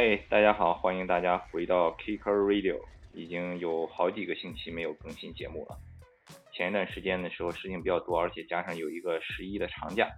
[0.00, 2.78] 嗨，大家好，欢迎大家回到 Kicker Radio。
[3.14, 5.76] 已经有好几个星期没有更新节目了。
[6.52, 10.08] 前一段时间的时候事情比较多，而且加上有一个十一的长假，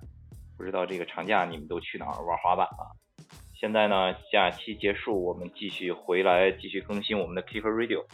[0.55, 2.95] 不知道这个长假你们都去哪儿玩滑板了？
[3.59, 8.05] 现在呢，假期结束，我们继续回来继续更新我们的 Kicker Radio。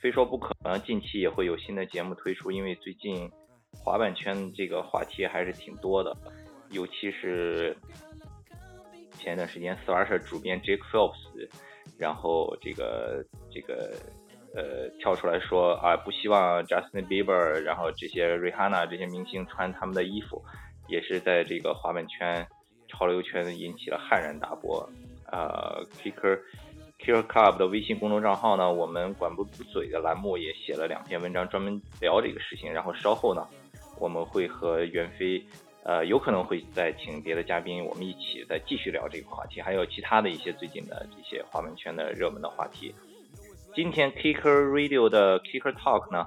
[0.00, 3.30] 非说不可能，近期也会有新的节目推出，因为最近
[3.72, 6.16] 滑板圈这个话题还是挺多的，
[6.70, 7.76] 尤其是
[9.22, 11.48] 前一段时间 s w a r 主编 Jake Phelps，
[11.98, 13.94] 然后这个这个。
[14.54, 20.44] 呃，跳出来说啊，不希望 Justin Bieber，然后这些 Rihanna 这些明星穿他们的衣服，
[20.88, 22.46] 也是在这个滑板圈、
[22.86, 24.86] 潮流圈引起了撼然大波。
[25.24, 26.38] 呃，Kicker
[26.98, 32.70] Kicker Club 的微信公众账号呢，我们管不住嘴的栏目也写了两篇文章，专门聊这个事情。
[32.70, 33.48] 然后稍后呢，
[33.98, 35.42] 我们会和袁飞，
[35.84, 42.94] 呃，有可能会再请别的嘉宾，我们一起再继续聊这个话题，还有其他的一些最近的这些华文圈的热门的话题。
[43.74, 46.26] 今天 Kicker Radio 的 Kicker Talk 呢，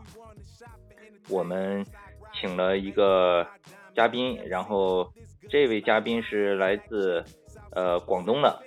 [1.30, 1.86] 我们
[2.34, 3.48] 请了一个
[3.96, 5.14] 嘉宾，然后
[5.50, 7.24] 这位嘉宾是来自
[7.72, 8.62] 呃广东的，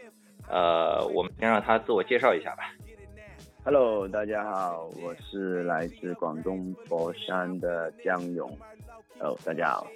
[0.49, 2.73] 呃，我们先让他自我介绍一下吧。
[3.65, 8.57] Hello，大家好，我是来自广东佛山的江勇。
[9.21, 9.87] 哦，大家好。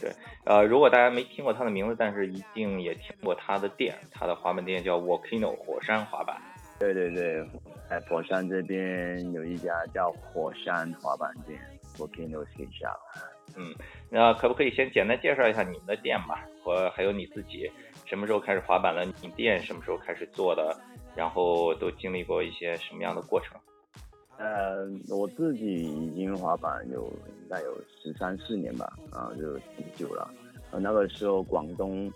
[0.00, 0.10] 对，
[0.44, 6.40] 呃，如果大家没听过他的名字，但是一定也听过他的店，他的滑板店叫 Volcano 火山滑板。
[6.78, 7.44] 对对对，
[7.88, 11.60] 在佛山这边有一家叫火山滑板店
[11.96, 12.98] ，Volcano Skate Shop。
[13.56, 13.74] 嗯，
[14.10, 16.44] 那可不可以先简单介绍一下你们的店吧？
[16.62, 17.70] 和还有你自己
[18.04, 19.04] 什么时候开始滑板了？
[19.22, 20.76] 你店什么时候开始做的？
[21.14, 23.56] 然后都经历过一些什么样的过程？
[24.38, 27.04] 呃，我自己已经滑板有
[27.42, 30.30] 应该有十三四年吧，啊，就挺久了。
[30.72, 32.12] 那个时候广东。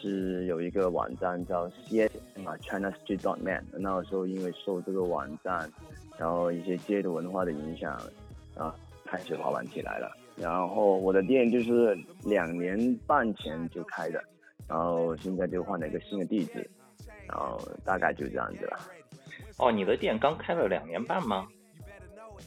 [0.00, 3.64] 是有一个网站叫 C S 嘛，China Street Dot Man。
[3.72, 5.68] 那个时候因为受这个网站，
[6.16, 8.00] 然后一些街头文化的影响，
[8.56, 8.72] 啊，
[9.04, 10.16] 开始滑板起来了。
[10.36, 14.22] 然后我的店就是两年半前就开的，
[14.68, 16.70] 然后现在就换了一个新的地址，
[17.26, 18.78] 然后大概就这样子了。
[19.58, 21.46] 哦，你的店刚开了两年半吗？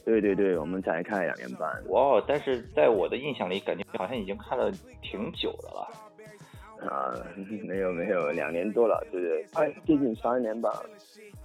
[0.04, 1.68] 对对对，我们才开两年半。
[1.88, 4.70] 哇，哦但是在我的印象里，感觉好像已经开了
[5.02, 5.88] 挺久的了。
[6.90, 7.12] 啊，
[7.68, 10.70] 没有没有，两年多了，对对，快接近三年吧，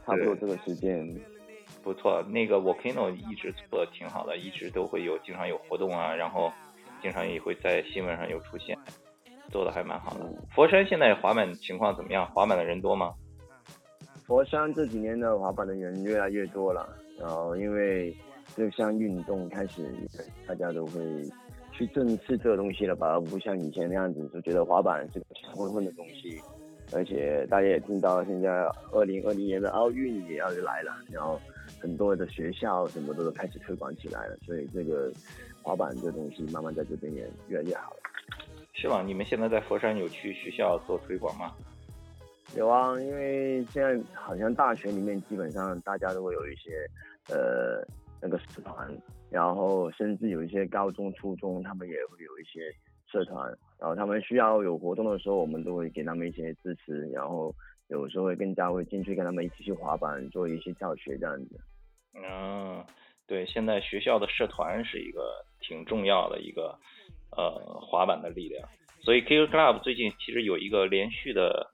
[0.06, 1.13] 差不多这个时间。
[1.83, 6.51] 不错，那个 Volcano 一直做的挺好的，一直都会有经常有活动啊，然后
[7.01, 8.77] 经常也会在新闻上有出现，
[9.51, 10.25] 做的还蛮好的。
[10.56, 12.25] 佛山现在滑板情况怎么样？
[12.27, 13.13] 滑板的人多吗？
[14.27, 18.15] 佛山这几年的滑板的人越来越多了，然后因为
[18.55, 19.88] 这项运动开始，
[20.45, 21.01] 大家都会。
[21.73, 26.41] 去正视这个东西了吧，而不像以前那样子就觉得滑板是个强混混的东西。
[26.91, 28.49] 而且大家也听到，现在
[28.91, 31.39] 二零二零年的奥运也要来了，然后
[31.79, 35.13] 很多的学校什么的都开始推广起来了，所以这个
[35.61, 37.97] 滑板这东西慢慢在这边也越来越好了。
[38.73, 39.03] 是吗？
[39.05, 41.53] 你们现在在佛山有去学校做推广吗？
[42.56, 46.88] 有啊，因为现在好像大学里面基本上大家都会有一些
[47.30, 47.84] 呃
[48.22, 48.90] 那个社团。
[49.30, 52.74] 然后甚至有一些高中、初中，他们也会有一些
[53.12, 53.46] 社团，
[53.78, 57.53] 然后他们需要有活动的时候，我们都会给他们一些支持，然后
[57.90, 61.59] 有时候会更加会进去跟他们一起去滑板，做一些教学这样子。
[62.16, 62.81] 嗯，
[63.28, 66.74] 对，现在学校的社团是一个挺重要的一个
[67.36, 68.66] 呃滑板的力量，
[69.02, 71.69] 所以 K Club 最近其实有一个连续的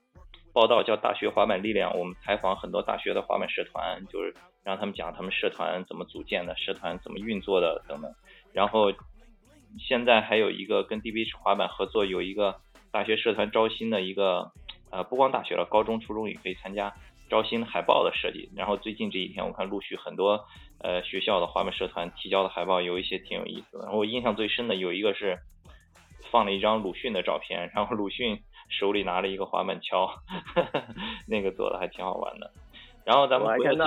[0.54, 4.34] 报道叫《大学滑板力量》，我们采访很多大学的滑板社团，就是。
[4.64, 8.10] 让他们讲他们社团怎么组建的，社团怎么运作的等等。
[8.54, 8.90] 然后
[9.78, 12.56] 现在还有一个跟 DBH 滑板合作，有一个
[12.90, 14.50] 大学社团招新的一个，
[14.90, 16.90] 呃，不光大学了，高中、初中也可以参加
[17.28, 18.48] 招新海报的设计。
[18.56, 20.42] 然后最近这几天，我看陆续很多
[20.80, 23.84] 呃学校的滑板社团提交的海报，有一些挺有意思的。
[23.84, 25.38] 然后我印象最深的有一个是
[26.30, 30.08] 放了一张鲁迅的照片，然后鲁迅手里拿了一个滑板锹，
[31.28, 32.50] 那个做的还挺好玩的。
[33.04, 33.86] 然后咱们还看到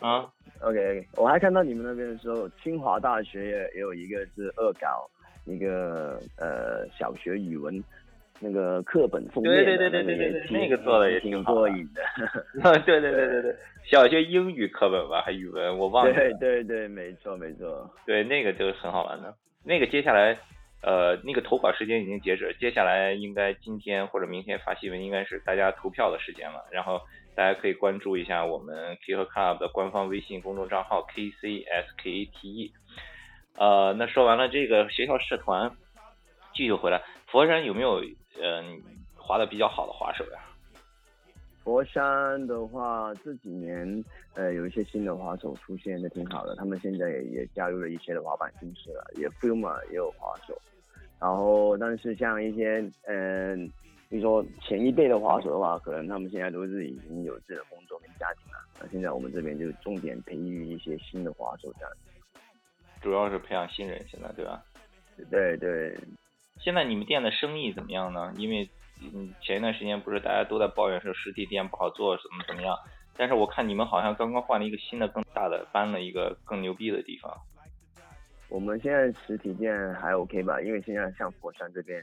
[0.00, 0.26] 啊
[0.62, 5.08] ，OK，OK，我还看到你们那边的时候，清华大学也也有一个是恶搞
[5.44, 7.84] 一个呃小学语文
[8.40, 12.02] 那个课本封面，对对对对对对，那个做的也挺过瘾的。
[12.86, 16.12] 对对对对对， 小学英语课本吧，还语文，我忘了。
[16.14, 17.90] 对对对，没错没错。
[18.06, 19.34] 对，那个就很好玩的。
[19.62, 20.34] 那个接下来
[20.84, 26.64] 呃，那个投稿时间已经截止，接下来应该今天或者明天发新闻，应该是大家投票的时间了。
[26.70, 27.00] 然后。
[27.36, 32.70] 大家可以关注一下我们 Kicker Club 的官方微信公众账号 KCSKATE。
[33.56, 35.68] 呃，那说完了这个学校社团，
[36.54, 38.00] 继续回来，佛山有没有
[38.40, 38.80] 嗯
[39.16, 40.38] 滑的比较好的滑手呀？
[41.64, 44.04] 佛山的话，这几年
[44.34, 50.56] 呃有一些新的滑手出现的挺好的，他们现在也也加入了一些的滑板形式了，也 Filma 也有滑手，
[51.20, 53.66] 然后但是像一些嗯，
[54.08, 61.90] 比如说前一辈的滑手的话，可能他们现在都是已经有自己的工作跟家庭了，那现在我们这边就重点培育一些新的滑手这样，
[63.00, 64.62] 主要是培养新人现在对吧？
[65.30, 65.98] 对对。
[66.60, 68.32] 现在你们店的生意怎么样呢？
[68.36, 68.68] 因为
[69.12, 72.76] 嗯，前一段时间不是大家都在抱怨说实体店不好做，怎么怎么样？
[73.16, 77.32] 但是我看你们好像刚刚换了一个新的、更大的，搬了一个更牛逼的地方。
[78.54, 80.60] 我们现在实体店还 OK 吧？
[80.60, 82.00] 因为现在像佛山这边，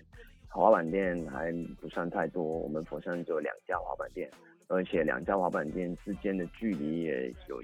[0.50, 1.50] 滑板店还
[1.80, 2.44] 不算太多。
[2.44, 4.30] 我们佛山只有两家滑板店，
[4.68, 7.62] 而且两家滑板店之间的距离也有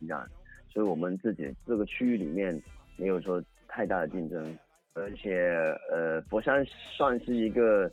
[0.00, 0.26] 一样，
[0.70, 2.58] 所以我们自己这个区域里面
[2.96, 4.58] 没有说太大的竞争。
[4.94, 5.46] 而且
[5.90, 6.64] 呃，佛山
[6.96, 7.92] 算是一个。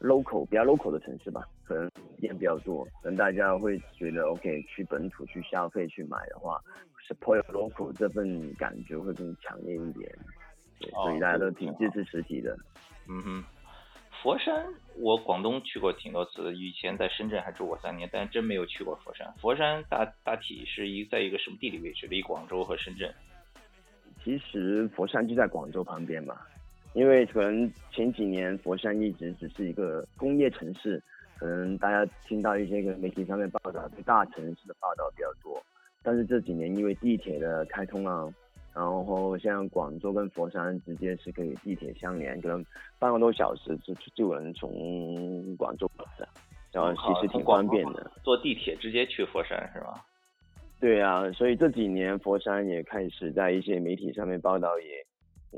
[0.00, 1.88] local 比较 local 的城市吧，可能
[2.20, 6.60] 店比较多，可能大家会觉得 OK 去本土去消费去买的话
[7.08, 10.10] ，support local 这份感觉会更强烈一点，
[10.80, 12.56] 对所以大家都挺支持实体的。
[13.08, 13.44] 嗯哼，
[14.22, 14.66] 佛山
[14.96, 19.32] 我广东去过挺多次，以前在深圳还住过三年，但真没有去过佛山。
[19.40, 22.06] 佛山大大体是一在一个什么地理位置？
[22.06, 23.12] 离广州和深圳？
[24.22, 26.38] 其实佛山就在广州旁边嘛。
[26.94, 31.02] 因为可能前几年佛山一直只是一个工业城市，
[31.36, 35.60] 可能大家听到一些个媒体上面报道，对大城市的报道比较多。
[36.04, 38.28] 但是这几年因为地铁的开通啊，
[38.74, 42.64] 然后像广州跟佛山直接是可以地铁相连，可能
[42.98, 46.28] 半个多小时就就能从广州过来，
[46.70, 48.10] 然后其实挺方便的。
[48.22, 49.94] 坐地铁直接去佛山是吗？
[50.78, 55.04] 对啊，所以这几年佛山也开始在一些媒体上面报道也。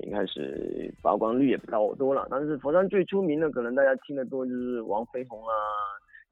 [0.03, 5.55] 也开始曝光率也比较多了，但是佛山最出名的，可能大家听得多就是王飞鸿啊、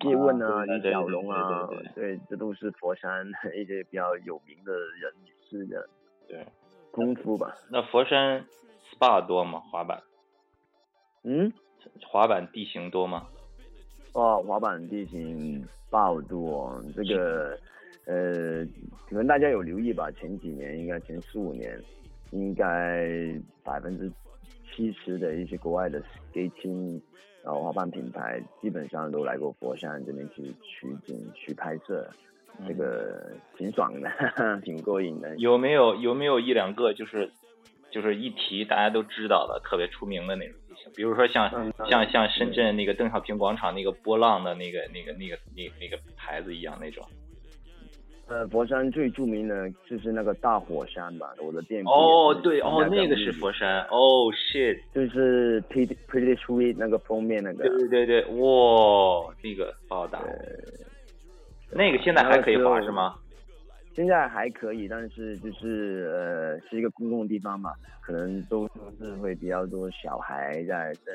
[0.00, 3.26] 叶问啊、李小龙啊，对，这都是佛山
[3.56, 5.12] 一些比较有名的人
[5.48, 5.88] 士的
[6.28, 6.44] 对
[6.90, 7.54] 功夫吧。
[7.70, 8.44] 那佛山
[8.92, 9.60] SPA 多吗？
[9.70, 10.02] 滑板？
[11.22, 11.52] 嗯，
[12.06, 13.26] 滑板地形多吗？
[14.14, 17.58] 哦，滑板地形爆多，这个
[18.06, 18.64] 呃，
[19.08, 20.10] 可能大家有留意吧？
[20.12, 21.80] 前几年，应该前四五年。
[22.30, 24.10] 应该百分之
[24.66, 27.00] 七十的一些国外的 skating，
[27.44, 32.08] 然后花瓣品牌基本上都来过佛山这边去取景、去拍摄，
[32.66, 34.10] 这个挺爽的，
[34.64, 35.36] 挺过瘾的。
[35.36, 37.30] 有没有有没有一两个就是
[37.90, 40.90] 就是一提大家都知道的特别出名的那种地形？
[40.96, 41.50] 比如说像
[41.88, 47.06] 像像深圳那个邓小平广场那个波浪的那个那个那个那那个牌子一样那种。
[48.26, 60.22] 呃，佛山最著名的就是那个大火山吧，我的店哦，对哦，那个是佛山哦，shit，就是 Pretty Pretty Sweet 那个封面那个，对对对，哇，那个爆大，
[61.70, 63.14] 那个现在还可以滑是吗？
[63.94, 68.66] 现在还可以，但是就是呃，是一个公共地方嘛，可能都
[68.98, 71.12] 是会比较多小孩在在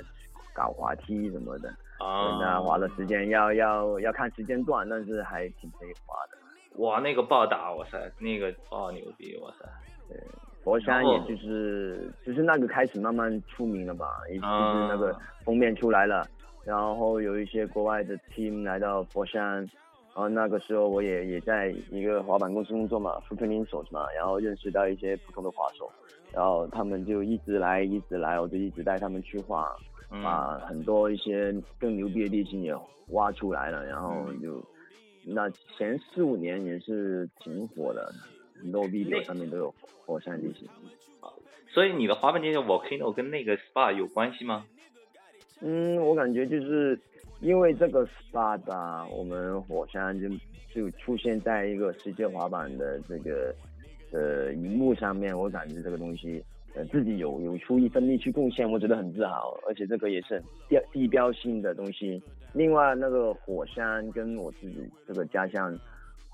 [0.54, 6.39] 搞滑梯什么的，啊，那滑的时间要要要看时间段，但是还挺可以滑的。
[6.78, 9.66] 哇，那个暴打，哇塞，那个爆牛逼，哇塞！
[10.08, 10.18] 对，
[10.64, 15.14] 佛山也就是就是那个开始慢慢出名了吧，也就是那个
[15.44, 16.26] 封面出来了，
[16.64, 25.92] 然后有一些国外的 team 来到佛山，然后那个时候我也也在一个滑板公司工作嘛 f o o t p r i n t s 嘛，然后认识到一些普通的滑手，
[26.32, 29.70] 然后他们就一直来一直来，我就一直带他们去滑，
[30.24, 32.74] 把很多一些更牛逼的地形也
[33.10, 34.64] 挖出来了，然后就。
[35.26, 38.14] 那前四五年也是挺火的，
[38.60, 39.74] 很多 video 上面都有
[40.06, 40.68] 火山地形。
[41.68, 44.66] 所以你的滑板店叫 Volcano 跟那个 SPA 有关系吗？
[45.62, 47.00] 嗯，我感觉就是
[47.42, 50.28] 因为这个 SPA 吧，我们火山就
[50.74, 53.54] 就出现在一个世界滑板的这个
[54.12, 56.44] 呃荧幕上面，我感觉这个东西
[56.76, 62.22] 呃自己有有出一份力去贡献，我觉得很自豪，而且这个也是地地标性的东西。
[62.54, 65.78] 另外，那个火山跟我自己这个家乡，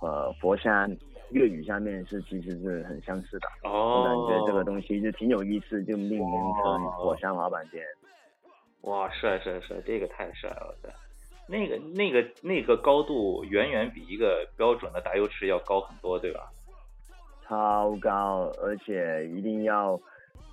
[0.02, 0.90] 呃，佛山
[1.32, 3.48] 粤语下面是其实是很相似的。
[3.64, 6.30] 哦，我感觉这个东西就挺有意思，就命名
[6.64, 7.84] 成火山滑板店。
[8.82, 10.74] 哇，帅帅帅，这个太帅了！
[10.82, 10.92] 对，
[11.48, 16.50] 那个那个那个高度远远比一个标准的大油池要高很多，对吧？
[17.46, 20.00] 超高，而且一定要。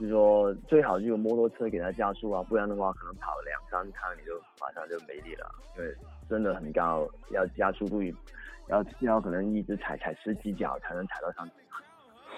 [0.03, 5.95] 就是说，最好就有摩托车给它加速啊，不然的话，可能跑两三趟你就马上就没力了，因为
[6.29, 8.03] 真的很高，要加速度，
[8.67, 11.53] 要要可能一直踩踩十几脚才能踩到上去。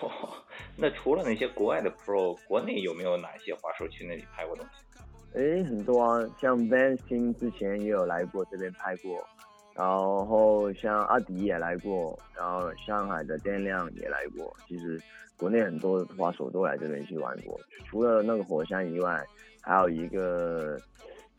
[0.76, 4.84] 那除了那些国外的 Pro，国内有没有哪些滑手去那里拍过东西？
[5.38, 9.26] 哎，很多啊，像 Van 星之前也有来过这边拍过，
[9.74, 14.54] 然后像阿迪也来过，然后上海的电量也来过。
[14.68, 15.00] 其实
[15.36, 17.60] 国内很多滑手都来这边去玩过。
[17.86, 19.24] 除了那个火山以外，
[19.60, 20.78] 还有一个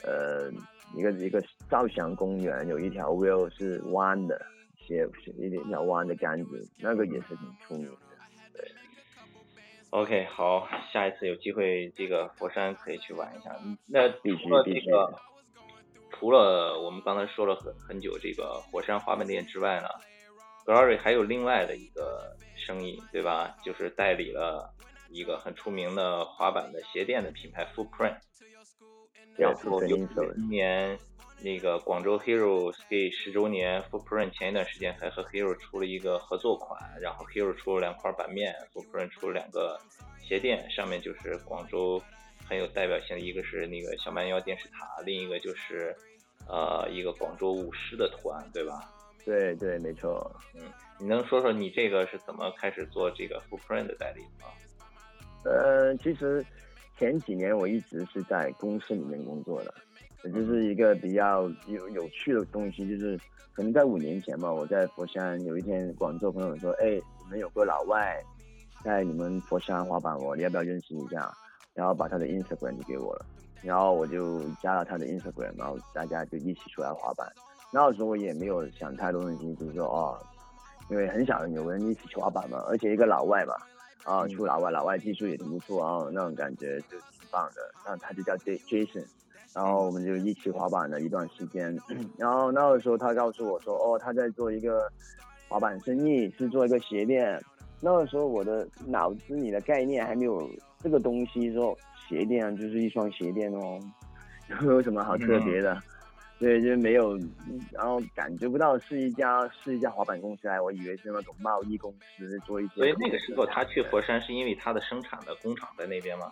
[0.03, 0.51] 呃
[0.95, 4.45] 一个一个兆祥公园，有一条 wheel 是弯的，
[4.77, 7.97] 斜一条弯的杆子，那个也是挺出名的。
[8.53, 8.71] 对。
[9.91, 13.55] OK，好，下一次有机会这个佛山可以去玩一下。
[13.85, 14.89] 那必须必须。
[16.11, 19.87] 除了我们刚才说了很很久这个火山滑板店之外呢
[20.65, 22.33] ，Glory 还有另外的一个
[22.65, 23.55] 生意，对吧？
[23.63, 24.73] 就是代理了
[25.09, 28.17] 一个很出名的滑板的鞋垫的品牌 Footprint。
[29.37, 30.07] 然后今
[30.49, 30.97] 年
[31.41, 39.79] 那个广州 Hero Ski 十周年，Footprint 前一段时间还和 Hero 出了一个合作款，然后 Hero 出了两块板面，Footprint 出了两个
[40.21, 42.01] 鞋垫，上面就是广州。
[42.47, 45.95] 很有代表性的一个是那个小蛮腰电视塔，另一个就是
[46.47, 48.87] 呃一个广州舞狮的图案，对吧？
[49.25, 50.31] 对对，没错。
[50.53, 50.61] 嗯，
[50.97, 54.47] 你能说说你这个是怎么开始做这个 Footprint 的代理吗？
[55.43, 56.43] 呃，其实
[56.97, 59.73] 前几年我一直是在公司里面工作的，
[60.23, 63.19] 也就是一个比较有有趣的东西，就是
[63.53, 68.21] 可能在五年前吧，我在佛山有一天，广州朋友说：“哎，你们有个老外
[68.83, 71.31] 在你们佛山滑板我，你要不要认识一下？”
[71.75, 73.25] 然后把他的 Instagram 就给我了，
[73.61, 77.29] 然后我就加了他的 Instagram，然后大家就一起出来滑板。
[77.69, 80.17] 那时候我也没有想太多东西，就是说哦，
[80.89, 83.53] 因为很想有人一起去滑板嘛，而且一个老外嘛，
[84.03, 87.61] 啊，出老外，老外技术也挺不错啊，那种感觉就挺棒的。
[87.85, 89.05] 然后他就叫 J Jason，
[89.53, 91.77] 然后我们就一起滑板了一段时间。
[92.17, 94.91] 然后那个时候他告诉我说，哦，他在做一个
[95.47, 97.41] 滑板生意，是做一个鞋垫。
[97.81, 100.49] 那个时候我的脑子里的概念还没有。
[100.83, 101.75] 这个东西说
[102.07, 103.79] 鞋垫就是一双鞋垫哦，
[104.61, 105.81] 有什么好特别的？
[106.37, 107.17] 对，就没有，
[107.71, 112.73] 然后感觉不到是一家是一家滑板公司，我以为是那种贸易公司做一些。
[112.75, 116.31] 所以那个时候他去佛山是因为他的生产的工厂在那边吗？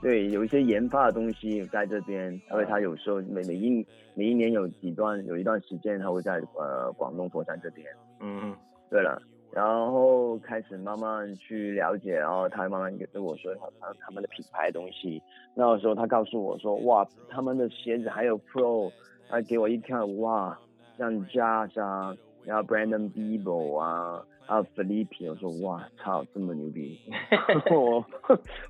[0.00, 7.86] 对，有一些研发的东西在这边，因为他有时候每每一每一年有几段有一段时间他会在呃广东佛山这边。
[8.20, 8.56] 嗯，
[8.90, 9.20] 对了。
[9.54, 15.22] 然后开始慢慢去了解，然后他慢慢跟我说他他他们的品牌东西。
[15.54, 18.90] 那个时候他告诉我说，哇，他们的鞋子还有 Pro，
[19.28, 20.58] 他给我一看，哇，
[20.98, 26.98] 像 j a z 啊然后 Brandon Bieber 啊，还有 Felipe，我说哇，操，这么牛逼！
[27.70, 28.04] 我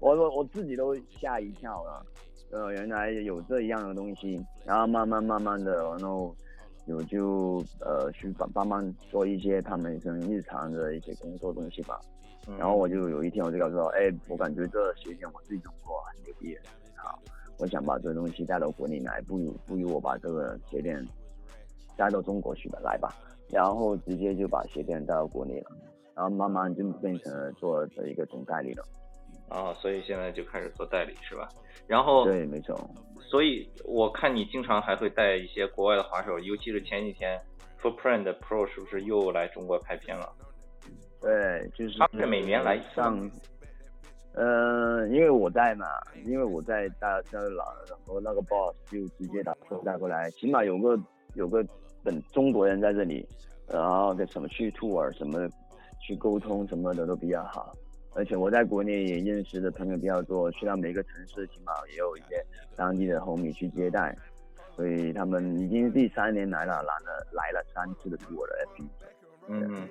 [0.00, 2.04] 我我我自己都吓一跳了，
[2.52, 4.38] 呃，原来有这样的东西。
[4.66, 6.34] 然后慢慢慢慢的，然后。
[6.86, 11.98] 有就呃去帮帮忙做一些他们生日常的一些工作东西吧，
[12.58, 16.56] 然后我就有一天我就告诉说，哎，我感觉这鞋垫我自己用过很牛逼，
[16.94, 17.18] 好，
[17.58, 21.02] 我想把这个东西带到国内来，不如不如我把这个鞋垫
[21.96, 23.08] 带到中国去吧，来吧，
[23.48, 25.70] 然后直接就把鞋垫带到国内了，
[26.14, 28.84] 然后慢慢就变成了做的一个总代理了。
[29.48, 31.48] 啊，所以现在就开始做代理是吧？
[31.86, 32.78] 然后对，没错。
[33.20, 37.40] 所以我看你经常还会带一些国外的滑手，尤其是前几天
[37.80, 40.30] ，Footprint Pro 是不是又来中国拍片了？
[41.20, 43.18] 对，就是他是每年来上，
[44.34, 45.86] 呃，因为我在嘛，
[46.26, 47.64] 因为我在大家老
[48.06, 50.98] 和那个 boss 就直接打车带过来，起码有个
[51.34, 51.64] 有个
[52.02, 53.26] 本中国人在这里，
[53.66, 55.48] 然后跟什么去 tour 什么
[56.00, 57.72] 去沟通什么的都比较好。
[58.14, 62.40] 而且我在国内也认识的朋友比较多，去到每个城市起码也有一些
[62.76, 64.16] 当地的 homie 去接待，
[64.76, 68.84] 所以他们已经第三年来了，来了来了三次的我的 FP。
[69.48, 69.88] 嗯，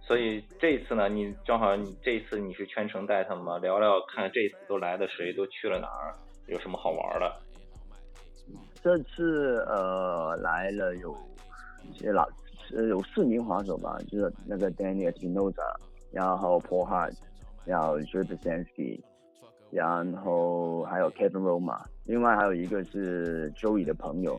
[0.00, 3.58] 所以这次呢，你正好你这次你是全程带他们吗？
[3.58, 6.12] 聊聊看这次都来的谁都去了哪儿，
[6.46, 7.32] 有什么好玩的？
[8.82, 11.16] 这次呃来了有
[11.94, 12.28] 些老
[12.74, 15.76] 呃有四名滑手吧，就是那个 Daniel Espinosa。
[16.12, 17.14] 然后 Paul Hart，
[17.64, 19.04] 然后 j e r b s a n s k y
[19.70, 24.38] 然后还有 Kevin Roma，另外还有一个是 Joey 的朋友，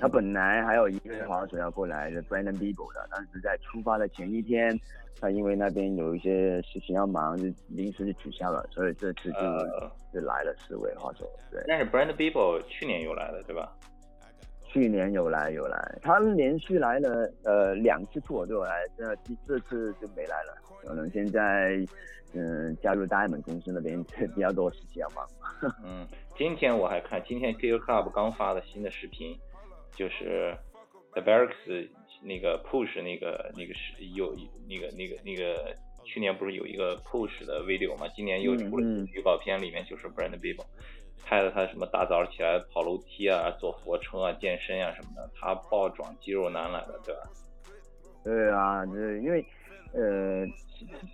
[0.00, 4.78] 他本来还有一个滑手要过来的 Brandon Bieber 的，但是在出发的前一天，
[5.20, 9.40] 他因为那边有一些事情要忙，就临时就取消了，所以这次就
[10.12, 11.28] 就来了四位滑手。
[11.50, 13.72] 对，但是 Brandon Bieber 去年有来了，对吧？
[14.70, 20.54] 去年有来有来，他连续来了呃两次托对我来，这这次就没来了。
[20.82, 21.84] 可能现在，
[22.34, 24.02] 嗯，加入大爱门公司那边
[24.34, 25.26] 比较多事情要忙。
[25.84, 26.06] 嗯，
[26.36, 29.36] 今天我还看，今天 U Club 刚发了新的视频，
[29.94, 30.56] 就是
[31.12, 31.88] The Barracks
[32.22, 34.34] 那个 Push 那个那个是有
[34.68, 38.06] 那个那个那个去年不是有一个 Push 的 video 嘛？
[38.14, 40.64] 今年又出了预告片，里面就是 Brand Bible。
[41.24, 47.20] 拍的他什么大早上起来跑楼梯啊、做俯卧撑啊、健身啊什么的，他暴壮肌肉男来的，对吧？
[48.24, 49.44] 对啊，就是，因为
[49.92, 50.44] 呃，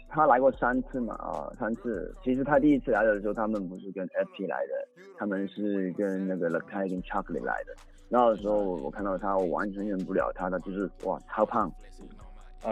[0.09, 2.15] 他来过三次嘛，啊，三次。
[2.23, 7.75] 其实他第一次来的时候，他们不是跟 FP 来的，他们是跟那个 l e a i 跟 Chocolate 来的。
[8.09, 11.73] 那个时候我看到他，我完全忍不了他，他就是哇，超胖，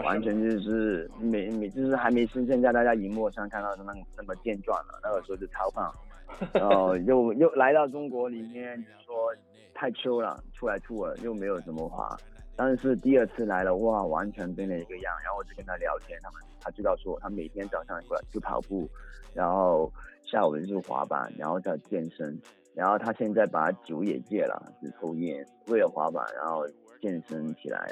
[0.03, 4.99] 完全就是没没就是还没出现在大家荧幕上看到的那那么健壮了。
[5.01, 5.91] 那个时候就超胖，
[6.53, 9.33] 然后又又来到中国里面，说
[9.73, 12.15] 太秋了，出来吐了，又没有什么滑。
[12.55, 15.13] 但是第二次来了，哇，完全变了一个样。
[15.23, 18.87] 然后我就跟他聊天，他们他知道说他每天早上过来就跑步，
[19.33, 19.91] 然后
[20.25, 22.39] 下午就滑板，然后再健身。
[22.75, 26.67] 然后他现在把酒也戒了，只抽烟，为了滑板，然后
[27.01, 27.87] 健身起来。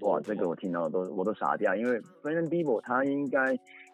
[0.00, 3.52] 哇，这个我听到都我都傻掉，因为 Brandon Bieber 他应该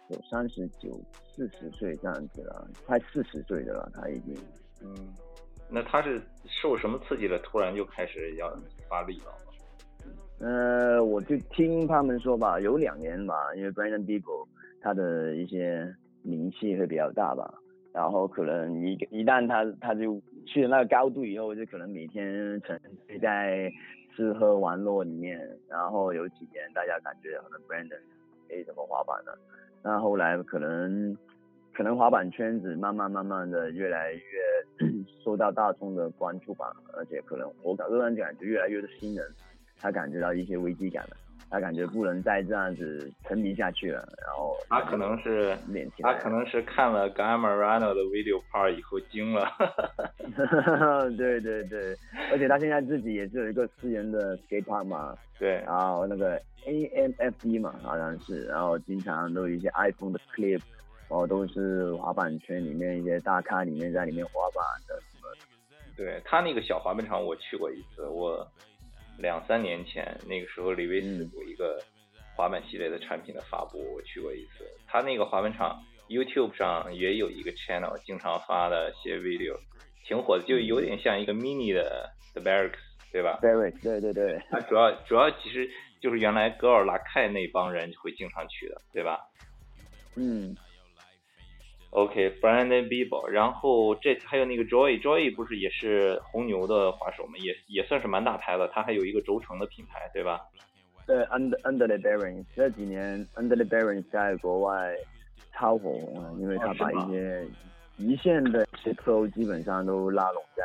[0.08, 0.90] 有三十九、
[1.34, 4.36] 四十岁这样子了，快四十岁的了，他已经。
[4.82, 4.94] 嗯，
[5.68, 6.22] 那他是
[6.62, 7.38] 受什么刺激了？
[7.38, 8.54] 突然就开始要
[8.88, 9.32] 发力了？
[10.40, 14.46] 呃，我就听他们说吧，有两年吧，因为 Brandon Bieber
[14.80, 17.54] 他的一些名气会比较大吧。
[17.92, 23.70] 然后可能一一旦他他就去了那个高度以后，就可能每天沉醉在
[24.14, 25.38] 吃喝玩乐里面。
[25.68, 28.00] 然后有几年大家感觉可能 Brandon
[28.48, 29.38] 没怎么滑板了，
[29.82, 31.16] 那后来可能
[31.72, 34.20] 可能滑板圈子慢慢慢慢的越来越
[35.24, 39.24] 受到大众的关注吧，而且可能我个人感觉越来越多新人
[39.80, 41.16] 他感觉到一些危机感了。
[41.50, 45.56] 他感觉不能再这样子沉迷下去了，然后他可能是
[46.00, 49.46] 他可能是看了 Gamma Rano 的 video part 以后惊了，
[51.16, 51.94] 对对对，
[52.32, 60.60] 而且他现在自己也是有一个私人的 skate park 嘛，对，然后那个 AMFD 嘛好像是，然后经常都有一些 iPhone 的 clip，
[61.08, 65.28] 然后都是滑板圈里面一些大咖里面在里面滑板的什么，
[65.96, 68.44] 对他那个小滑板场我去过一次，我。
[69.18, 71.82] 两三年前，那个时候李维斯有一个
[72.36, 74.66] 滑板系列的产品的发布，我去过一次。
[74.86, 79.56] 他那个滑板场 YouTube 上也有一个 channel，经常发的些 video，
[80.04, 82.78] 挺火的，就有点像一个 mini 的 The Barracks，
[83.12, 84.40] 对吧？Barracks，对对对。
[84.50, 89.20] 它主要主要其实就是原来格尔拉凯那帮人会经常去的，对吧？
[90.16, 90.56] 嗯。
[91.94, 97.34] OK，Brandon Bieber，然后这还有那个 Joy，Joy 不是也是红牛的滑手吗？
[97.38, 100.40] 也也算是蛮大牌了，他还有一个轴承的品牌，对吧？
[101.06, 104.92] 对，Under Under the Bearings，这几年 Under the Bearings 在国外
[105.52, 105.96] 超火，
[106.40, 107.46] 因为他把一些
[107.98, 110.64] 一线的 Pro 基本上都拉拢在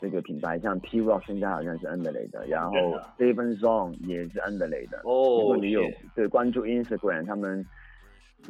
[0.00, 2.72] 这个品牌，像 P Rock 现在好像是 Under 的，然后
[3.16, 4.98] Steven Zong 也是 Under 的。
[5.04, 5.38] 哦。
[5.40, 5.82] 如果你有
[6.16, 7.64] 对关注 Instagram，他们。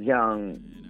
[0.07, 0.41] 像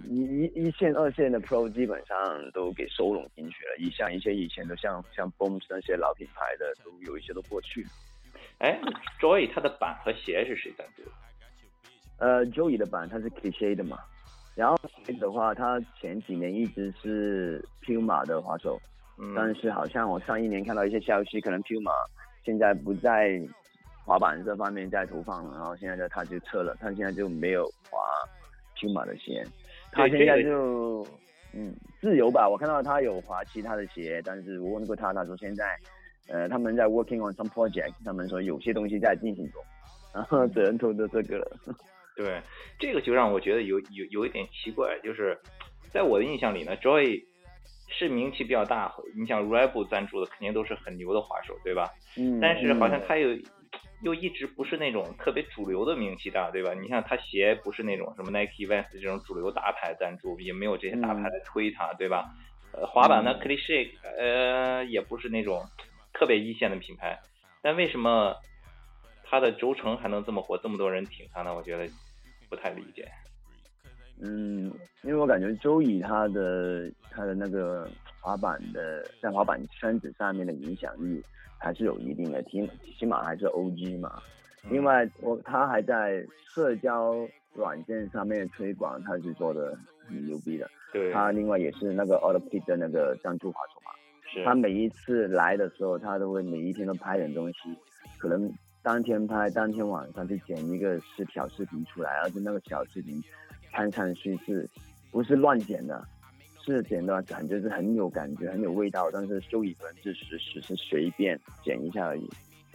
[0.07, 2.17] 一一一线、二线的 Pro 基本上
[2.51, 7.89] 都给收拢进去了，一像一些以前的像像 Boom 那些老品牌的，都有一些都过去了。
[8.59, 8.79] 哎
[9.19, 11.11] ，Joy 它的板和鞋是谁赞助的？
[12.17, 13.97] 呃，Joy 的板它是 Cliche 的嘛，
[14.53, 18.79] 然后鞋的话，他前几年一直是 Puma 的滑手，
[19.35, 21.93] 但是好像我上一年看到一些消息，可能 Puma
[22.43, 23.41] 现在不在
[24.05, 27.99] 滑板这方面在投放了，然后现在他就撤了，他现在就没有滑。
[28.79, 29.45] 拼马的鞋，
[29.91, 31.05] 他现在就
[31.53, 32.47] 嗯自由吧。
[32.47, 35.77] 我看到他有滑其他的鞋，但是我问过他，他说现在
[36.29, 39.61] 呃他们在 working on some project，他们说有些东西在进行中，
[40.13, 41.57] 然后 只能投的这个了。
[42.15, 42.41] 对，
[42.79, 45.37] 这个就让我觉得有有有一点奇怪，就是
[45.91, 47.21] 在我的印象里呢，Joy
[47.87, 51.89] 是名气比较大，你像 Rebel 赞助的肯定都是很牛的滑手，对吧？
[52.17, 52.39] 嗯。
[52.39, 53.37] 但是好像他有。
[54.01, 56.73] 又一直不是那种特别主流的名气大，对吧？
[56.73, 62.29] 你像他鞋不是那种什么 Nike、Vans 这种主流大牌赞助，也没有这些大牌来推他，对吧？
[62.71, 65.65] 呃，滑板呢 c l i c h e 呃，也不是那种
[66.13, 67.19] 特别一线的品牌，
[67.61, 68.35] 但为什么
[69.23, 71.53] 他的轴承还能这么火，这么多人挺他呢？
[71.55, 71.91] 我觉得
[72.47, 73.07] 不太理解。
[74.21, 81.23] 嗯，因为我感觉周乙他的他的那个滑板的在滑板圈子上面的影响力。
[81.61, 82.65] 还是有一定的，起
[82.97, 84.21] 起码还是 OG 嘛。
[84.69, 87.13] 另外，我他还在社交
[87.53, 89.77] 软件上面推广，他是做的
[90.07, 90.65] 很牛逼的。
[90.93, 91.11] 对。
[91.11, 93.91] 他另外也是那个 o l p i c 的那个赞助滑手嘛。
[94.31, 94.41] 是。
[94.45, 97.77] 他每一次来的时候，他都会每一天都拍点东西，
[98.17, 98.49] 可能
[98.81, 103.21] 当天拍，当天晚上就剪一个是小视频出来，而且那个小视频
[103.73, 104.65] 看上去是
[105.11, 106.01] 不是乱剪的？
[106.69, 112.29] 是剪的感觉是很有感觉，很有味道，但是修椅可能只是只是随便剪一下而已。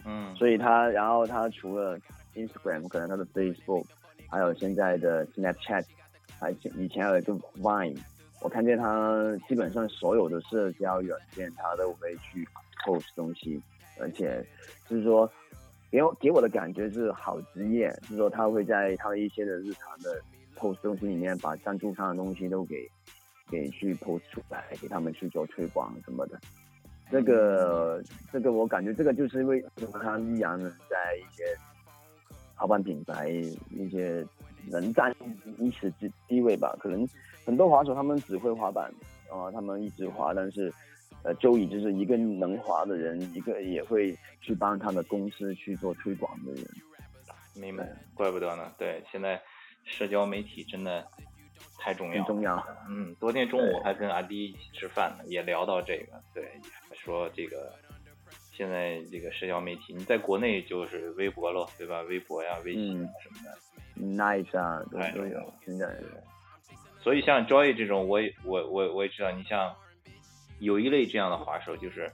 [0.05, 1.97] 嗯，所以他，然后他除了
[2.35, 3.85] Instagram，可能他的 Facebook，
[4.29, 5.83] 还有现在的 Snapchat，
[6.39, 7.97] 还以前还有一个 Vine，
[8.41, 12.47] 我看见他基本上所有的社交软件，他都会去
[12.85, 13.59] post 东西，
[13.99, 14.45] 而且
[14.87, 15.27] 就是说，
[15.89, 20.21] 给我给我的感觉是好职业，就是说他会在他的一些的日常的
[20.55, 22.87] post 东西里面，把赞助商的东西都给
[23.49, 26.39] 给去 post 出来，给他们去做推广什么的。
[27.11, 31.43] 这个这个我感觉这个就是为什么他依然在一些
[32.55, 34.25] 滑板品牌一些
[34.69, 35.15] 能占
[35.59, 37.07] 一时之地位吧，可能。
[37.45, 38.91] 很多滑手他们只会滑板，
[39.29, 40.73] 啊，他们一直滑，但是，
[41.21, 46.65] 呃，周乙就是一个能滑的人，一个也会去帮他的公司去做推广的人。
[47.53, 48.73] 明白，怪不得呢。
[48.79, 49.39] 对，现在
[49.83, 51.07] 社交媒体真的
[51.77, 52.23] 太重要。
[52.25, 52.67] 重要。
[52.89, 56.21] 嗯，昨天中午还跟阿迪一起吃饭呢，也聊到这个。
[56.33, 56.49] 对，
[56.93, 57.73] 说这个
[58.51, 62.01] 现在这个社交媒体，你在国内就是微博了，对吧？
[62.01, 63.55] 微博呀、微信什么的
[64.01, 66.01] ，Nice 啊，都都有，真的。
[67.01, 69.75] 所以像 Joy 这种，我也我我我也知道，你像
[70.59, 72.11] 有一类这样的滑手，就是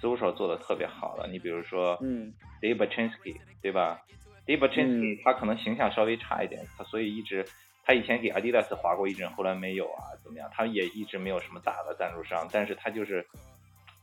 [0.00, 1.26] social 做的特别好的。
[1.26, 4.00] 你比如说，嗯，Dave Bachinsky，对吧
[4.46, 7.44] ？Dave Bachinsky 他可能形象稍微差一点，他所以一直
[7.88, 10.46] 他以前给 Adidas 划过一阵，后来没有啊，怎么样？
[10.52, 13.26] 他也一直没有什么大的赞助商，但是他就是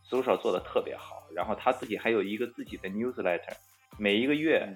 [0.09, 1.23] social 做的特别好。
[1.35, 3.55] 然后他自己还有一个自己的 newsletter，
[3.99, 4.67] 每一个月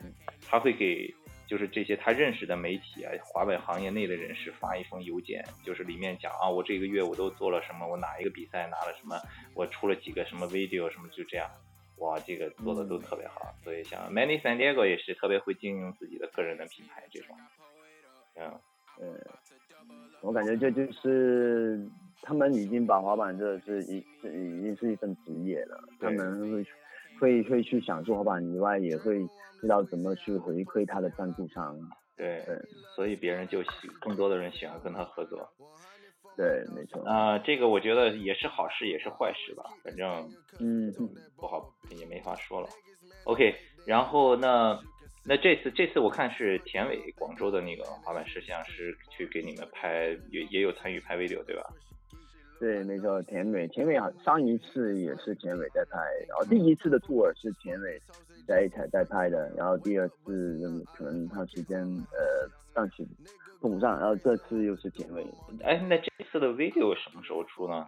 [0.48, 1.12] 他会给。
[1.48, 9.20] 就是这些他认识的媒体啊，滑板行业内的人士发一封邮件，就是里面讲啊，我这个月我都做了什么，我哪一个比赛拿了什么，
[9.56, 11.50] 我出了几个什么 video 什么，就这样，
[11.98, 13.52] 哇，这个做的都特别好。
[13.64, 17.36] 所以像 Many San Diego 也是特别会经营自己的个人的品牌这种。
[18.36, 18.62] 嗯，
[19.00, 19.08] 呃，
[20.22, 21.84] 我感觉这就是
[22.22, 26.66] 他们已经把滑板这是一已经是一份职业了，他们会
[27.20, 29.28] 会会去享受滑板以外也会。
[29.62, 31.78] 知道怎么去回馈他的赞助商，
[32.16, 32.42] 对，
[32.96, 35.46] 所以别人就喜更多的人喜欢跟他合作，
[36.38, 37.04] 对，没错。
[37.04, 40.32] 啊，这个我觉得也是好事，也是坏事吧，反正
[40.62, 40.90] 嗯，
[41.36, 42.70] 不好也没法说了。
[43.26, 43.54] OK，
[43.86, 44.80] 然后那
[45.30, 51.62] 那这次这次我看是田伟广州的那个滑板摄，像师去给你们拍，也也有参与拍 video 对吧？
[52.60, 58.02] 对，没错，田伟，田伟好，上一次也是田伟在拍，然后第一次的 tour 是田伟。
[58.48, 63.06] 在在拍的，然后第二次可能他时间呃暂时
[63.62, 65.24] 碰不上，然后这次又是田伟。
[65.62, 67.88] 哎，那这次的 video 什么时候出呢？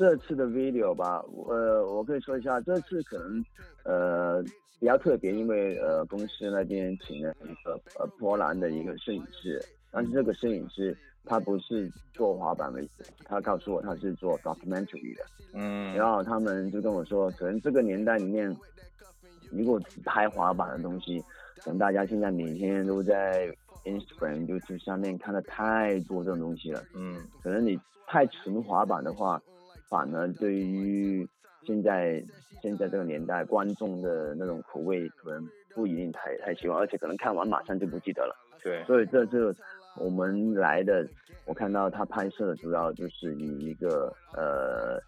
[0.00, 3.44] 这次的 video 吧，呃，我可以说一下，这次可能
[3.84, 4.42] 呃
[4.78, 15.24] 比较特别，因为呃公司那边请了一个呃波兰的一个摄影师，但是这个摄影师他不是做滑板为主，他告诉我他是做 documentary 的。
[15.52, 15.94] 嗯。
[15.94, 18.56] 然后他们就跟我说，可能这个年代里面。
[19.52, 21.18] 如果只拍滑板的东西，
[21.58, 23.52] 可能大家现在每天都在
[23.84, 26.80] Instagram 就是上面看的太多这种东西了。
[26.94, 29.42] 嗯，可能你拍纯滑板的话，
[29.90, 31.28] 反而对于
[31.66, 32.24] 现在
[32.62, 38.34] 现在这个年代观众的那种口味，可能不一定太太喜欢，而且可能看完马上就不记得了。
[38.62, 39.54] 对，所以这次
[39.98, 41.06] 我们来的，
[41.44, 44.98] 我看到他拍摄的主要就是以一个呃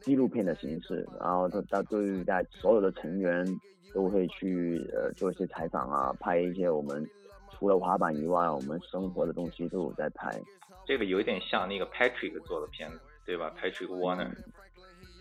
[0.00, 3.46] 纪录片的形式，然后他他对于在所有的成员。
[3.94, 7.06] 都会去呃做一些采访啊，拍一些我们
[7.50, 10.30] 除了滑板以外我们生活的东西都有在拍。
[10.86, 14.30] 这个有一点像那个 Patrick 做的片子，对吧？Patrick Warner。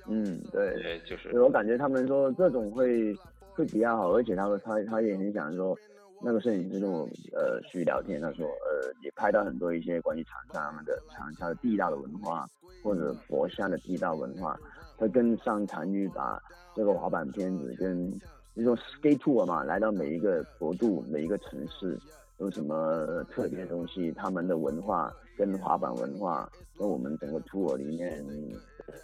[0.07, 1.29] 嗯，对，对，就是。
[1.39, 3.13] 我感觉他们说这种会
[3.53, 5.77] 会比较好，而且他们他他也很想说，
[6.21, 12.47] 那个摄影师跟我呃去聊天，他说呃也拍到很多一些关于长沙的长沙的地道的文化，
[12.83, 14.59] 或者佛山的地道文化，
[14.97, 16.41] 他更擅长于把
[16.75, 18.19] 这个滑板片子跟。
[18.53, 21.97] 这种 skate tour 嘛，来到每一个国度、每一个城市，
[22.41, 24.11] 有什么特别的东西？
[24.13, 28.25] 他们的文化跟滑板文化，跟我们整个 tour 里面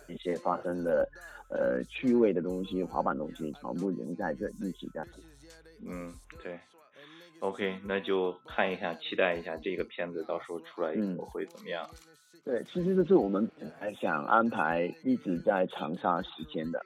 [0.07, 1.07] 一些发生的
[1.47, 5.05] 呃趣味的东西、滑板东西，全部融在这一起在。
[5.85, 6.59] 嗯，对。
[7.41, 11.87] OK，那就看一下，期待一下这个片子到时候出来以后会怎么样。
[12.43, 16.83] 对，其实这是我们本来想安排一直在长沙时间的。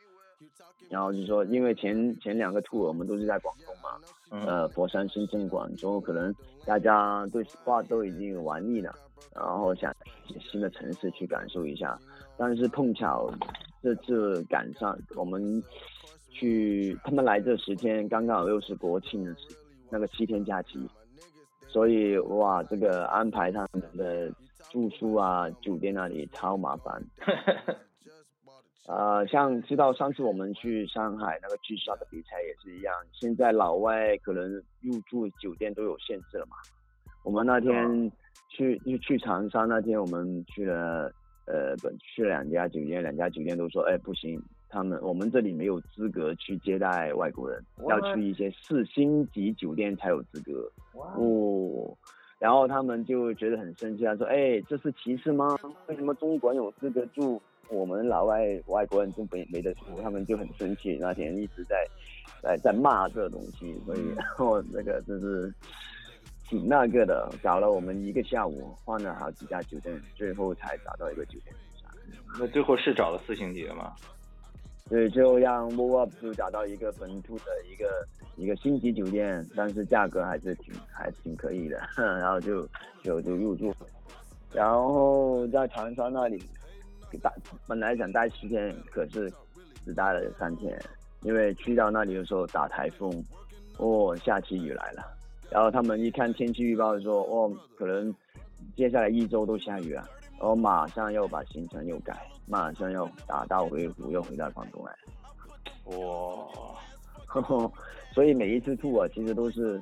[0.90, 6.34] 然后就说，因为前前两个 tour 我们都是在广东嘛，呃，佛山、深圳、广州，可能
[6.66, 8.94] 大家对话都已经玩腻了，
[9.34, 9.96] 然后想
[10.40, 11.98] 新的城市去感受一下。
[12.38, 13.32] 但是碰巧
[13.82, 15.64] 这次赶上我们
[16.30, 19.36] 去，他们来这十天，刚刚好又是国庆的
[19.90, 20.90] 那个七天假期，
[21.68, 24.30] 所以哇，这个安排他们的
[24.70, 27.02] 住宿啊、酒店那里超麻烦。
[28.88, 36.58] 呃，像知道上次我们去上海那个 G Shock 的比赛也是一样，现在老外可能入住酒店都有限制了嘛。
[37.24, 38.12] 我们那天
[38.50, 41.12] 去去去长沙那天，我们去了
[41.46, 50.70] 呃，去了两家酒店，两家酒店都说，哎，不行，他们我们这里没有资格去接待外国人，要去一些四星级酒店才有资格。
[50.94, 51.96] 哦，
[52.40, 55.56] 然后他们就觉得很生气，他说，哎，这是歧视吗？
[55.86, 57.40] 为什么中国人有资格住，
[57.72, 60.02] 我们老外外国人就没没得说？
[60.04, 61.88] 他们就很生气，那天一直在
[62.44, 65.54] 在在骂这个东西，所以然后那个就是。
[66.50, 71.56] 挺那个的，找了我们一个下午，换了好几家酒店，最后才找到一个酒店。
[72.38, 73.94] 那最后是找了四星级的吗？
[74.90, 78.06] 对，最后让 move up 就找到一个本土的一个
[78.36, 82.68] 一个星级酒店，但是价格还是挺还挺可以的， 然后就
[83.02, 83.74] 就就入住。
[84.52, 86.44] 然后在长沙那里
[87.18, 87.32] 待，
[87.68, 89.32] 本来想待十天，可是
[89.86, 90.78] 只待了三天，
[91.22, 93.12] 因为去到那里的时候打台风，
[93.78, 95.04] 哦，下起雨来了。
[95.50, 98.14] 然后他们一看天气预报说，哦，可能
[98.76, 100.08] 接下来一周都下雨啊，
[100.40, 104.96] 然后马上又把行程又改，马上又打道回府，又回到广东来。
[105.98, 107.72] 哇，
[108.14, 109.82] 所以每一次吐啊，其实都是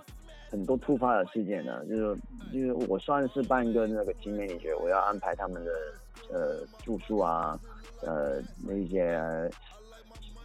[0.50, 1.86] 很多突发的事件呢。
[1.86, 2.16] 就是
[2.52, 5.72] 就是我算是半个那个青年旅学，我要安排他们的
[6.32, 7.60] 呃住宿啊，
[8.02, 9.20] 呃那些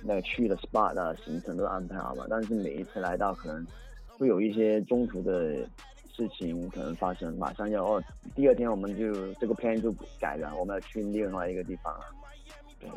[0.02, 3.66] 那个去的 SPA 的行程都安排好了，但是每一次来到可能。
[4.16, 5.56] 会有一些中途的
[6.14, 11.92] 事情可能发生，马上要哦，第二天我们就这个 plan 就改了，我们要去另外一个地方。
[12.78, 12.88] 对，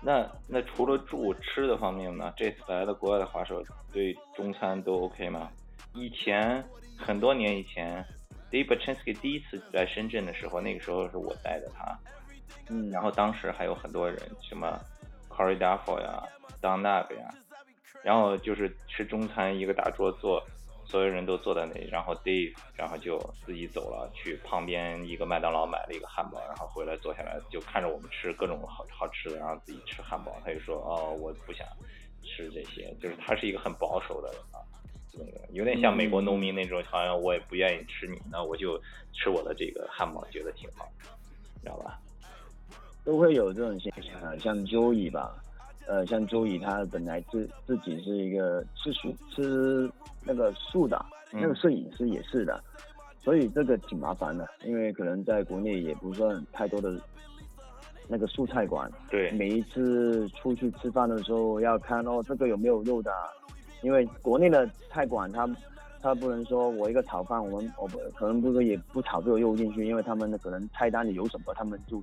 [0.00, 2.32] 那那除了住吃的方面呢？
[2.38, 5.50] 这次来的国外的滑手对中餐都 OK 吗？
[5.92, 6.64] 以前
[6.96, 8.02] 很多年以前
[8.50, 11.94] ，Dave Baczynski 第一次来深圳的时候，那个时候是我带的他，
[12.68, 14.78] 嗯，然后当时还有很多人，什么
[15.28, 16.22] Duffel 呀
[16.60, 17.28] ，Don Nag 呀，
[18.02, 20.42] 然后就是吃中餐，一个大桌坐。
[20.84, 30.36] 所有人都坐在那里，然后 Dave，然后就自己走了，去旁边一个麦当劳买了一个汉堡，然后回来坐下来就看着我们吃各种好好吃的，然后自己吃汉堡。
[30.44, 31.66] 他就说：“哦，我不想
[32.22, 34.60] 吃这些。”就是他是一个很保守的人啊，
[35.14, 38.78] 那个有点像美国农民那种，好像我也不愿意吃你，那我就
[39.14, 40.86] 吃我的这个汉堡，觉得挺好，
[41.62, 41.98] 知道吧？
[43.04, 45.34] 都会有这种现象啊，像 Joey 吧。
[45.88, 49.90] 呃，像周乙他本来自自己是一个吃素吃
[50.24, 52.62] 那个素的，那个摄影师也是的，
[53.18, 56.96] 所以这个挺麻烦的，因为可能在国内也不算太多的
[58.06, 58.88] 那个素菜馆。
[59.10, 59.32] 对。
[59.32, 63.12] 每一次出去吃饭的时候要看哦，这个有没有肉的，
[63.82, 65.50] 因为国内的菜馆他
[66.00, 72.00] 他不能说我一个炒饭，我们我可能不是也不炒这个肉进去，因为他们的可能菜单里有什么他们就。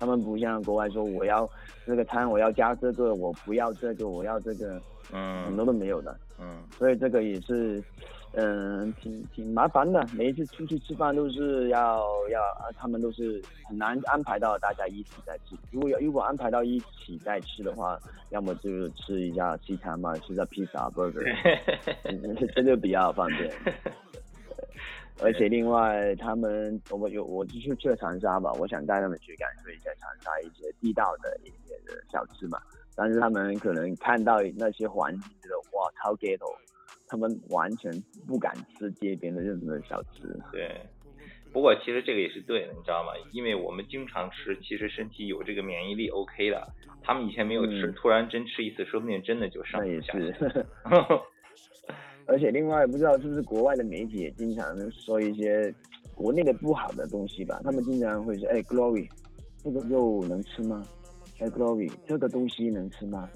[0.00, 1.48] 他们不像国外说我要
[1.84, 4.80] 这个餐我要加这个我不要这个我要这个，
[5.12, 7.84] 嗯，很多都没有的，嗯，所以这个也是，
[8.32, 10.02] 嗯，挺挺麻烦的。
[10.14, 12.40] 每一次出去吃饭都是要要，
[12.78, 15.54] 他们都是很难安排到大家一起在吃。
[15.70, 21.22] 如果如果安排到一起在吃的话，要么就是吃一下西餐嘛，吃下披萨、burger，
[22.54, 23.52] 这就比较方便。
[25.22, 32.58] 而且另外，他们我有我就是去了长沙吧，我想带他们去感受一下长沙一些地道的一些的小吃嘛。
[32.96, 36.54] 但是他们可能看到那些环境，觉得哇超 ghetto，
[37.06, 37.92] 他们完全
[38.26, 40.36] 不敢吃街边的任何小吃。
[40.52, 40.80] 对，
[41.52, 43.12] 不过其实这个也是对的，你知道吗？
[43.32, 46.66] 因为我们经常吃，其实身体有这个免疫力 OK 的。
[47.02, 50.34] 他们以前没有吃，突然真吃一次，说不定真的就上也是。
[52.30, 55.74] 而且另外不知道是不是国外的媒体也经常说一些
[56.14, 57.60] 国内的不好的东西吧？
[57.64, 59.08] 他们经常会说：“哎，Glory，
[59.64, 60.86] 这个肉能吃吗？
[61.40, 63.28] 哎，Glory，这个东西能吃吗？”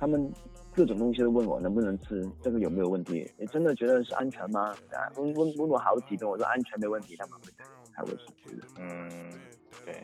[0.00, 0.32] 他们
[0.74, 3.30] 各种东西都问我能不能吃，这个有没有问题？
[3.36, 4.74] 你真的觉得是安全吗？
[4.92, 7.50] 啊，问问问我好几顿，我说安全没问题，他们会
[7.94, 8.58] 才会吃。
[8.78, 9.10] 嗯，
[9.84, 9.94] 对，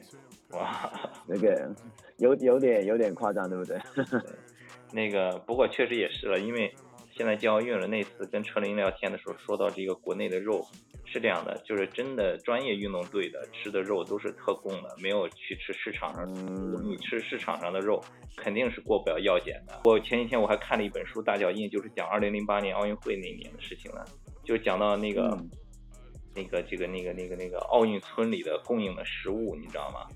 [0.51, 0.93] 哇，
[1.27, 1.75] 那个
[2.19, 3.79] 有有点有点夸张，对不对？
[4.93, 6.71] 那个不过确实也是了，因为。
[7.17, 10.67] 现在奥运了那次跟车林聊天的时候，说到这个国内的肉
[11.05, 16.29] 是这样的，就是真的专业运动队的吃的肉都是特供的，没有去吃市场上。
[16.83, 18.03] 你吃市场上的肉，
[18.37, 19.83] 肯定是过不了药检的。
[19.85, 24.05] 我前几天我还看了一本书《大脚印》，就是讲2008年奥运会那年的事情了，
[24.43, 25.39] 就讲到那个
[26.35, 30.09] 那个这个那个那个那个奥运村里的供应的食物，你知道吗？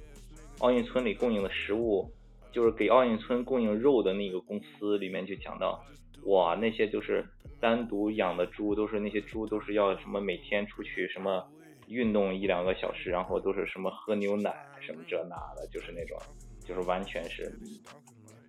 [0.58, 2.10] 奥运村里供应的食物，
[2.50, 5.80] 就是给奥运村供应肉的那个公司里面就讲到。
[6.24, 7.24] 哇，那些就是
[7.60, 11.44] 单独养的猪，都是那些猪都是要什么每天出去什么
[11.88, 16.18] 运动一两个小时，然后都是什么喝牛奶什么这那的，就是那种，
[16.64, 17.50] 就是完全是，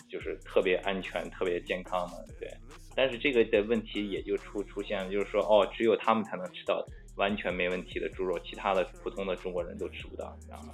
[0.10, 2.49] 就是特别安全、特别健康的，对。
[2.95, 10.73] 但是这个的问题也就出出现了，就是说，哦，只有他们才能吃到完全没问题的猪肉，其他的普通的中国人都吃不到，你知道吗？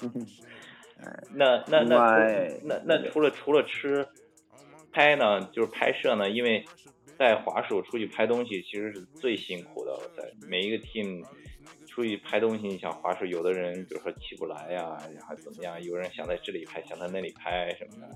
[1.32, 1.96] 那那那
[2.62, 4.06] 那那除了除了吃
[4.98, 6.64] 拍呢，就是拍摄呢，因为
[7.16, 9.96] 带滑手出去拍东西其实是最辛苦的。
[10.16, 11.24] 在每一个 team
[11.86, 15.80] 出去拍东西，你想滑手，有的人比如说起不来呀，然后怎么样？
[15.84, 18.12] 有人想在这里拍，想在那里拍什么的。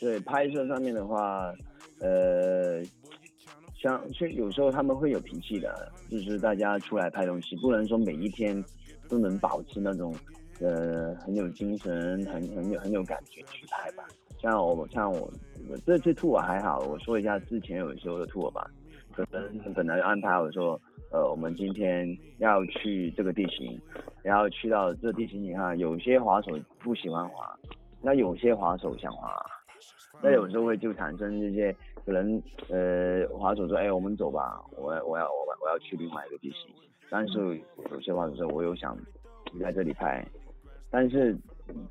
[0.00, 1.52] 对，拍摄上面的话，
[2.00, 2.82] 呃，
[3.78, 8.64] 像就有时候他们会有脾气的，就是大家出来拍东西，不能说每一天
[9.10, 10.16] 都能保持那种。
[10.60, 14.04] 呃，很有精神，很很有很有感觉去拍吧。
[14.42, 15.20] 像我像我
[15.70, 18.68] 我这次 tour 还好，我说一下之前有时候的 tour 吧。
[19.12, 20.80] 可能本来安排我说，
[21.12, 23.80] 呃，我们今天要去这个地形，
[24.22, 27.56] 然后去到这地形，你看有些滑手不喜欢滑，
[28.00, 29.30] 那有些滑手想滑，
[30.20, 31.72] 那有时候会就产生这些
[32.04, 36.74] 可能呃滑手说，哎，我们走吧，我我要我我要去另外一个地形，
[37.08, 37.60] 但是
[37.92, 38.98] 有些滑手说，我又想
[39.60, 40.26] 在这里拍。
[40.90, 41.36] 但是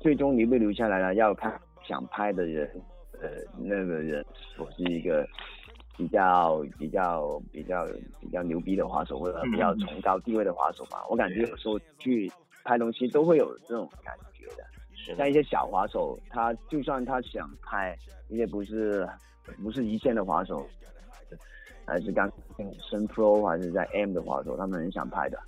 [0.00, 1.14] 最终留不留下来了？
[1.14, 2.68] 要看想拍的人，
[3.20, 4.24] 呃，那个人
[4.58, 5.26] 我是一个
[5.96, 7.86] 比较比较比较
[8.20, 11.04] 比较牛逼的滑手，或者比较崇高地位的滑手吧。
[11.08, 12.30] 我感觉有时候去
[12.64, 14.64] 拍东西都会有这种感觉的。
[15.16, 17.96] 像一些小滑手，他就算他想拍
[18.28, 19.08] 一些不是
[19.62, 20.64] 不是一线的滑手，
[21.84, 22.30] 还是刚
[22.88, 25.38] 升 Pro 还是在 M 的滑手，他们很想拍的。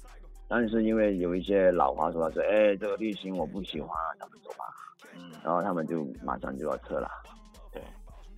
[0.48, 4.64] 但是因为有一些老滑手说，哎，这个滤芯我不喜欢，他们走吧。
[5.14, 7.08] 嗯，然后他们就马上就要撤了。
[7.72, 7.82] 对，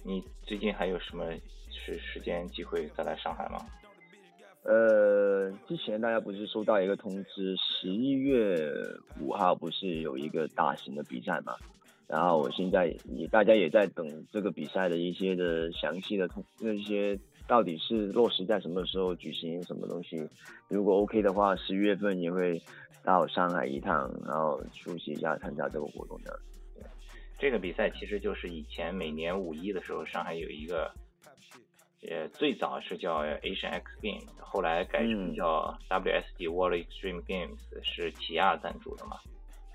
[0.04, 1.24] 你最近还有什么
[1.70, 3.58] 时时间机会再来上海吗？
[4.64, 8.58] 呃，之前大家不是收到一个通知，十一月
[9.20, 11.54] 五号不是有一个大型的比赛嘛？
[12.08, 17.18] 然后我现在也大家也在等这个比赛的一些的详细的通那些。
[17.48, 20.28] 到底是落实在什么时候举行什么东西？
[20.66, 22.60] 如果 OK 的话，十一月份也会
[23.04, 26.36] 到上海一趟，然后出席一下参加这个活动的。
[27.38, 30.92] 这个比赛其实就是以前每年五一的时候，上海有一个，
[32.08, 39.16] 呃，最早是叫 Asian X Games，后来改成叫 W S D World Extreme Games，是起亚赞助的嘛？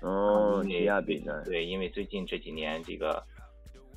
[0.00, 1.32] 哦，起亚比赛。
[1.44, 3.22] 对，因为最近这几年这个。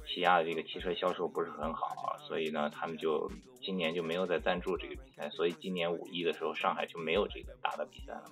[0.08, 3.28] 起亚的这个汽车销售不是很好，所以呢，他们就
[3.60, 8.26] 今年就没有再赞助这个比赛，所以今年五一的时候，上海就没有这个大的比赛了。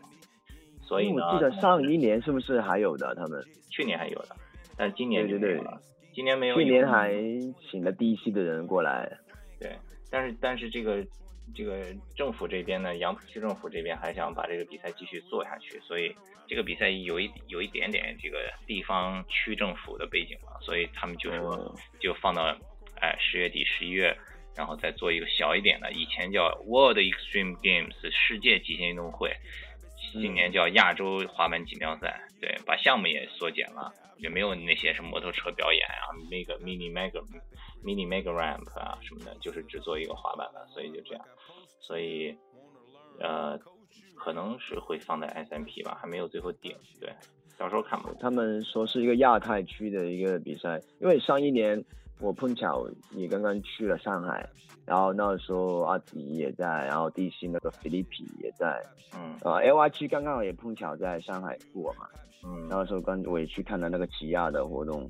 [0.84, 3.16] 所以呢，我记得上一年是不是还有的？
[3.16, 4.36] 他们去年还有的，
[4.78, 5.82] 但今年就没有了。
[6.14, 6.56] 今年没有。
[6.56, 7.14] 去年还
[7.70, 9.12] 请了第一期的人过来。
[9.60, 9.78] 对，
[10.12, 11.06] 但是但是这个
[11.56, 16.16] 这个政府这边呢，杨浦区政府这边还想把这个比赛继续做下去，所以。
[16.46, 22.44] 这个比赛有一有一点点这个地方区政府的背景嘛，所以他们就说就放到
[23.00, 24.16] 哎十月底十一月，
[24.54, 29.34] 然后再做一个小一点的，以前叫 World Extreme Games 世界极限运动会，
[30.14, 37.22] 今年叫亚洲滑板锦标赛，对，把项目也缩减了，也没有那些什么摩托车表演啊，那个 Mini Mega
[37.84, 41.26] Mini Mega Ramp 啊什么的，就是只做一个滑板了，所以就这样，
[41.80, 42.36] 所以
[43.20, 43.60] 呃。
[44.16, 46.74] 可能是会放在 SMP 吧，还没有最后定。
[46.98, 47.14] 对，
[47.58, 48.10] 到时候看吧。
[48.22, 51.84] 他们说是一个亚太区的一个比赛，因为上一年
[52.20, 54.48] 我碰巧也刚刚去了上海，
[54.86, 58.82] 然后那时候阿迪也在，然后 DC 那个菲利皮也在，
[59.16, 62.08] 嗯，呃 L Y G 刚刚也碰巧在上海过嘛，
[62.46, 65.10] 嗯，那时候刚我也去看了那个起亚的活动，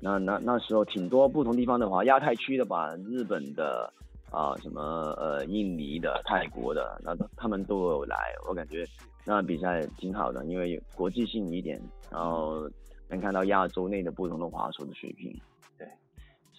[0.00, 3.92] 那那那时候挺多不同地方的话，亚太区的吧，日本的。
[4.32, 4.80] 啊，什么
[5.18, 8.16] 呃，印尼的、泰国的，那他们都有来，
[8.48, 8.82] 我感觉
[9.26, 11.78] 那比赛挺好的，因为国际性一点，
[12.10, 12.66] 然后
[13.10, 15.38] 能看到亚洲内的不同的滑手的水平。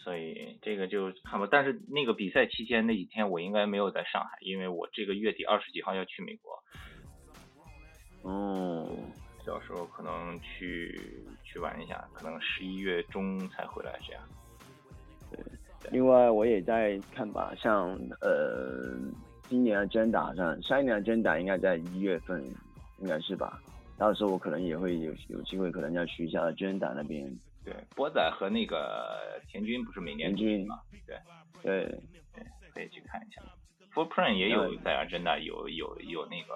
[0.04, 1.48] 对，所以这个就看吧。
[1.50, 6.64] 但是那个比赛期间那几天，我应该没有在上海，因为我这个月底二十几号要去美国。
[8.22, 8.90] 哦，
[9.46, 11.00] 到时候可能去
[11.44, 14.22] 去玩一下，可能十一月中才回来这样。
[15.32, 15.40] 对。
[15.92, 18.96] 另外，我也在看吧，像呃，
[19.50, 22.42] 今年的 Agenda 上，上一年的 Agenda 应该在一月份，
[23.00, 23.62] 应该是吧？
[23.98, 27.30] 到时候我可能也会有有机会，可能要去一下 Agenda 那边。
[27.64, 30.80] 对，波仔和那个田军不是每年军吗？
[31.06, 31.18] 对，
[31.62, 31.86] 对，
[32.34, 32.44] 对，
[32.74, 33.42] 可以去看一下。
[33.94, 36.54] Footprint 也有在 Agenda 有有有那个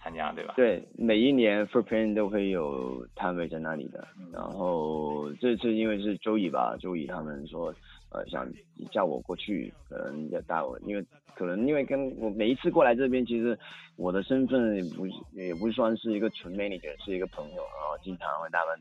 [0.00, 0.54] 参加，对吧？
[0.56, 4.06] 对，每一年 Footprint 都会有摊位在那里的。
[4.32, 7.74] 然后这次因为是周乙吧，周乙他们说。
[8.14, 8.46] 呃，想
[8.90, 11.02] 叫我过去，可能要带我，因为
[11.34, 13.58] 可能因为跟我每一次过来这边，其实
[13.96, 18.78] 我的身份也不也不算是一个纯 manager，是一个朋友，然后经常会带他们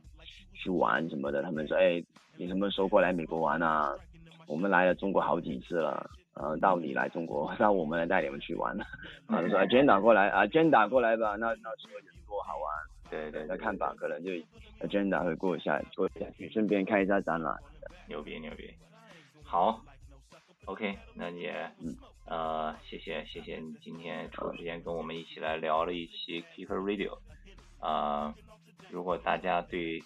[0.62, 1.42] 去玩什么的。
[1.42, 2.02] 他们说，哎，
[2.38, 3.94] 你什么时候过来美国玩啊？
[4.48, 8.78] 我们来了中国好几次了，呃，到你来中国， 那我们来带你们去玩。
[9.28, 12.66] 啊，说 Agenda 过来啊，Agenda 过来吧，那那说人多好玩。
[13.10, 14.32] 对对，那看法可能就
[14.80, 17.56] Agenda 会过一下，过一下去，顺便看一下展览。
[18.08, 18.70] 牛逼牛逼，
[19.44, 19.82] 好
[20.66, 21.70] ，OK，那也
[22.26, 27.18] 呃，谢谢谢谢你今天抽时间跟我们一起来聊了一期 Kicker Radio。
[27.80, 28.34] 啊，
[28.90, 30.02] 如果大家对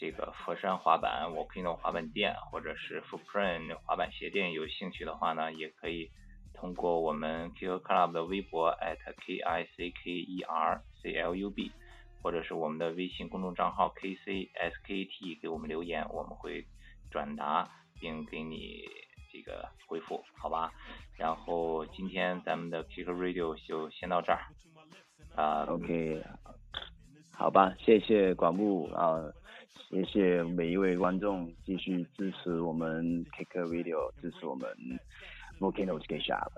[0.00, 6.10] 这个佛山滑板 Volcano 滑板店或者是 Footprint 滑板鞋店有兴趣的话呢，也可以
[6.54, 11.70] 通过我们 Kicker Club 的微博 at k i c k e r c l u b，
[12.22, 16.64] 或者是我们的微信公众账号 k c s k t 给我们留言，我们会
[17.10, 17.68] 转达
[18.00, 18.88] 并给你
[19.30, 20.72] 这个回复，好吧？
[21.18, 24.46] 然后今天咱们的 Kicker Radio 就先到这儿
[25.36, 26.24] 啊，OK。
[27.32, 29.16] 好吧，谢谢广木啊，
[29.90, 34.70] 谢谢每一位观众继续支持我们 Kick Video，支持我们
[35.58, 36.48] Volcano Skate Shop。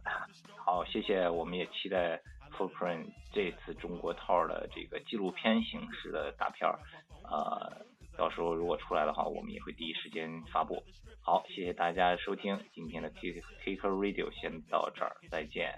[0.54, 2.20] 好，谢谢，我们也期待
[2.58, 6.78] Footprint 这次中国套的这个纪录片形式的大片儿，
[7.24, 7.86] 呃，
[8.18, 10.84] 到时候如果出来的话，我们也会第一时间发布。
[11.22, 15.72] 好，谢谢大家收听今天的 Kick Kick Radio，先到这儿，再见，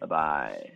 [0.00, 0.72] 拜拜。